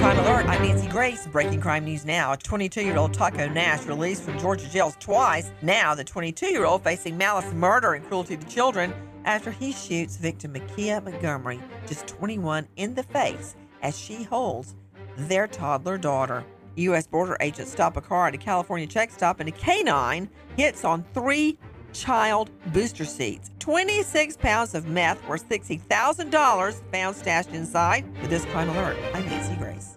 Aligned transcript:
Crime 0.00 0.18
alert, 0.20 0.46
I'm 0.46 0.62
Nancy 0.62 0.88
Grace. 0.88 1.26
Breaking 1.26 1.60
crime 1.60 1.84
news 1.84 2.06
now. 2.06 2.34
22 2.34 2.80
year 2.80 2.96
old 2.96 3.12
Taco 3.12 3.50
Nash 3.50 3.84
released 3.84 4.22
from 4.22 4.38
Georgia 4.38 4.66
jails 4.66 4.96
twice. 4.98 5.50
Now, 5.60 5.94
the 5.94 6.02
22 6.02 6.46
year 6.46 6.64
old 6.64 6.82
facing 6.82 7.18
malice 7.18 7.52
murder 7.52 7.92
and 7.92 8.06
cruelty 8.06 8.38
to 8.38 8.46
children 8.46 8.94
after 9.26 9.50
he 9.50 9.72
shoots 9.72 10.16
victim 10.16 10.54
Makia 10.54 11.04
Montgomery, 11.04 11.60
just 11.86 12.06
21, 12.06 12.66
in 12.76 12.94
the 12.94 13.02
face 13.02 13.56
as 13.82 13.98
she 13.98 14.22
holds 14.22 14.74
their 15.18 15.46
toddler 15.46 15.98
daughter. 15.98 16.46
U.S. 16.76 17.06
border 17.06 17.36
agents 17.40 17.70
stop 17.70 17.98
a 17.98 18.00
car 18.00 18.28
at 18.28 18.34
a 18.34 18.38
California 18.38 18.86
check 18.86 19.10
stop 19.10 19.38
and 19.38 19.50
a 19.50 19.52
canine 19.52 20.30
hits 20.56 20.82
on 20.82 21.04
three 21.12 21.58
child 21.92 22.50
booster 22.72 23.04
seats. 23.04 23.50
26 23.58 24.36
pounds 24.38 24.74
of 24.74 24.86
meth 24.86 25.26
worth 25.28 25.48
$60,000 25.48 26.82
found 26.90 27.16
stashed 27.16 27.50
inside. 27.50 28.04
With 28.20 28.30
this 28.30 28.44
crime 28.46 28.70
alert, 28.70 28.96
I'm 29.14 29.26
Nancy 29.26 29.56
Grace. 29.56 29.96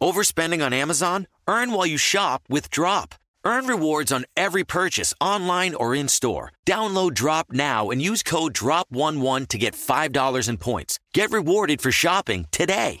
Overspending 0.00 0.64
on 0.64 0.72
Amazon? 0.72 1.26
Earn 1.48 1.72
while 1.72 1.86
you 1.86 1.96
shop 1.96 2.42
with 2.48 2.70
Drop. 2.70 3.14
Earn 3.44 3.66
rewards 3.66 4.12
on 4.12 4.26
every 4.36 4.62
purchase 4.62 5.12
online 5.20 5.74
or 5.74 5.94
in 5.94 6.08
store. 6.08 6.52
Download 6.66 7.12
Drop 7.12 7.50
now 7.50 7.90
and 7.90 8.00
use 8.00 8.22
code 8.22 8.54
DROP11 8.54 9.48
to 9.48 9.58
get 9.58 9.74
$5 9.74 10.48
in 10.48 10.56
points. 10.56 10.98
Get 11.14 11.32
rewarded 11.32 11.80
for 11.80 11.90
shopping 11.90 12.46
today. 12.52 13.00